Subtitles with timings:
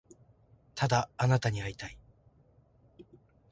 [0.73, 1.95] ただあなたに会いたい